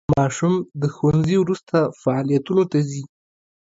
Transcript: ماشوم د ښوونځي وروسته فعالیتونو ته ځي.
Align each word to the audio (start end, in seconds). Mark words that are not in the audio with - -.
ماشوم 0.17 0.53
د 0.81 0.83
ښوونځي 0.95 1.37
وروسته 1.43 1.77
فعالیتونو 2.01 2.63
ته 2.71 2.79
ځي. 2.89 3.03